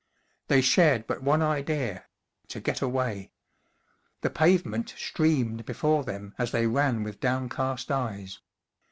They 0.47 0.61
shared 0.61 1.05
but 1.05 1.21
one 1.21 1.43
idea: 1.43 2.05
to 2.47 2.59
get 2.59 2.81
away. 2.81 3.33
The 4.21 4.31
pavement 4.31 4.95
streamed 4.97 5.63
before 5.63 6.03
them 6.03 6.33
as 6.39 6.49
they 6.49 6.65
ran 6.65 7.03
with 7.03 7.19
downcast 7.19 7.91
eyes. 7.91 8.39